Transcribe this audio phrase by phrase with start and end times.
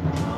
[0.00, 0.37] Oh.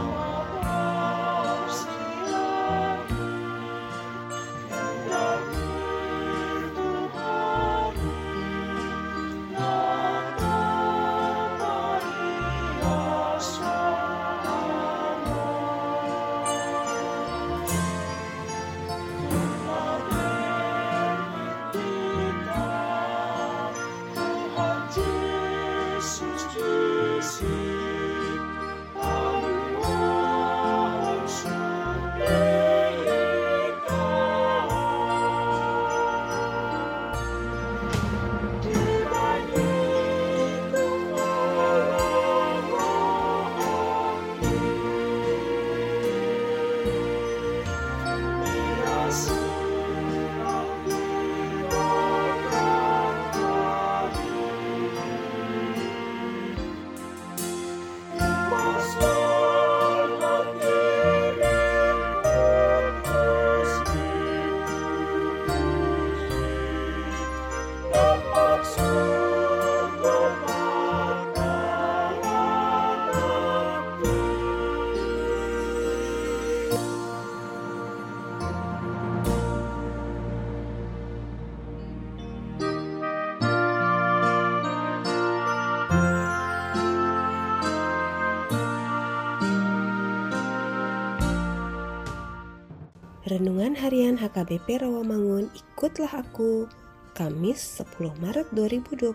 [93.30, 96.66] Renungan Harian HKBP Rawamangun Ikutlah Aku
[97.14, 99.14] Kamis 10 Maret 2022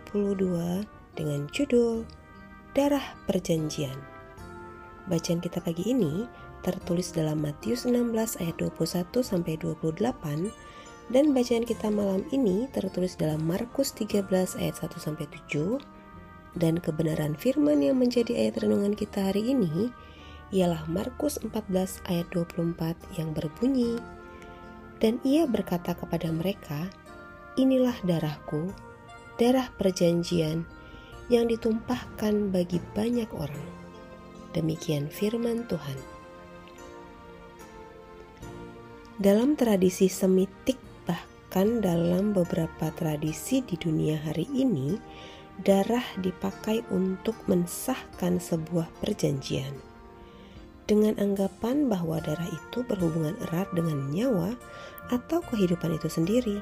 [1.19, 2.07] dengan judul
[2.71, 3.99] Darah Perjanjian.
[5.11, 6.23] Bacaan kita pagi ini
[6.63, 9.99] tertulis dalam Matius 16 ayat 21 sampai 28
[11.11, 15.75] dan bacaan kita malam ini tertulis dalam Markus 13 ayat 1 sampai 7
[16.55, 19.91] dan kebenaran firman yang menjadi ayat renungan kita hari ini
[20.53, 23.97] ialah Markus 14 ayat 24 yang berbunyi,
[24.95, 26.87] Dan ia berkata kepada mereka,
[27.59, 28.71] Inilah darahku,
[29.35, 30.63] darah perjanjian
[31.27, 33.69] yang ditumpahkan bagi banyak orang.
[34.55, 35.99] Demikian firman Tuhan.
[39.19, 44.99] Dalam tradisi Semitik bahkan dalam beberapa tradisi di dunia hari ini,
[45.63, 49.94] darah dipakai untuk mensahkan sebuah perjanjian
[50.85, 54.53] dengan anggapan bahwa darah itu berhubungan erat dengan nyawa
[55.09, 56.57] atau kehidupan itu sendiri.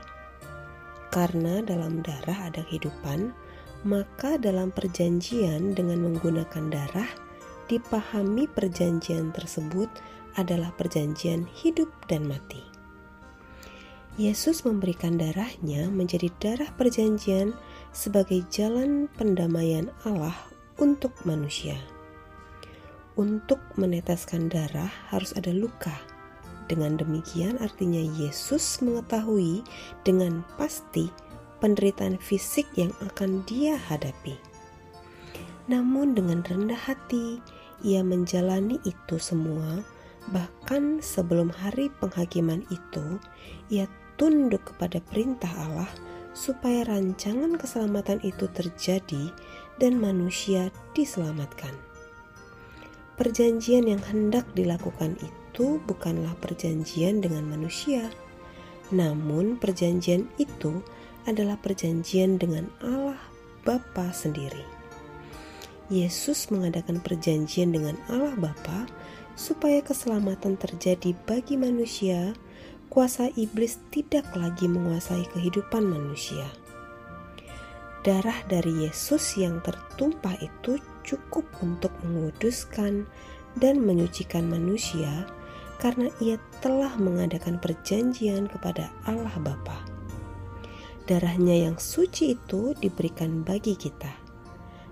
[1.14, 3.36] Karena dalam darah ada kehidupan,
[3.84, 7.12] maka dalam perjanjian dengan menggunakan darah
[7.68, 9.92] dipahami perjanjian tersebut
[10.40, 12.64] adalah perjanjian hidup dan mati.
[14.14, 17.54] Yesus memberikan darahnya menjadi darah perjanjian
[17.94, 20.38] sebagai jalan pendamaian Allah
[20.78, 21.78] untuk manusia.
[23.14, 25.94] Untuk menetaskan darah harus ada luka.
[26.66, 29.62] Dengan demikian artinya Yesus mengetahui
[30.02, 31.14] dengan pasti
[31.62, 34.34] penderitaan fisik yang akan dia hadapi.
[35.70, 37.38] Namun dengan rendah hati
[37.86, 39.86] ia menjalani itu semua
[40.32, 43.20] bahkan sebelum hari penghakiman itu
[43.70, 43.86] ia
[44.18, 45.92] tunduk kepada perintah Allah
[46.34, 49.30] supaya rancangan keselamatan itu terjadi
[49.78, 51.93] dan manusia diselamatkan.
[53.14, 58.10] Perjanjian yang hendak dilakukan itu bukanlah perjanjian dengan manusia,
[58.90, 60.82] namun perjanjian itu
[61.30, 63.22] adalah perjanjian dengan Allah
[63.62, 64.66] Bapa sendiri.
[65.94, 68.90] Yesus mengadakan perjanjian dengan Allah Bapa
[69.38, 72.34] supaya keselamatan terjadi bagi manusia,
[72.90, 76.50] kuasa iblis tidak lagi menguasai kehidupan manusia.
[78.04, 83.06] Darah dari Yesus yang tertumpah itu cukup untuk menguduskan
[83.60, 85.28] dan menyucikan manusia
[85.78, 89.84] karena ia telah mengadakan perjanjian kepada Allah Bapa.
[91.04, 94.10] Darahnya yang suci itu diberikan bagi kita.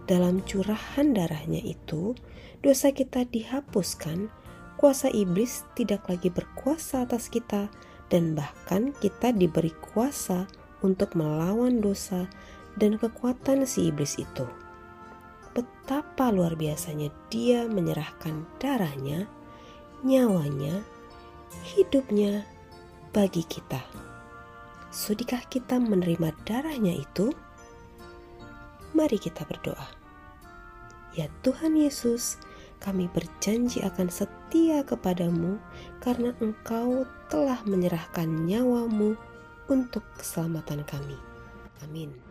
[0.03, 2.11] Dalam curahan darahnya itu,
[2.59, 4.27] dosa kita dihapuskan,
[4.75, 7.71] kuasa iblis tidak lagi berkuasa atas kita,
[8.11, 10.43] dan bahkan kita diberi kuasa
[10.83, 12.27] untuk melawan dosa
[12.75, 14.43] dan kekuatan si iblis itu
[15.51, 19.27] betapa luar biasanya dia menyerahkan darahnya,
[20.03, 20.81] nyawanya,
[21.75, 22.43] hidupnya
[23.11, 23.83] bagi kita.
[24.91, 27.31] Sudikah kita menerima darahnya itu?
[28.91, 29.87] Mari kita berdoa.
[31.15, 32.39] Ya Tuhan Yesus,
[32.79, 35.59] kami berjanji akan setia kepadamu
[36.03, 39.15] karena Engkau telah menyerahkan nyawamu
[39.71, 41.15] untuk keselamatan kami.
[41.83, 42.30] Amin.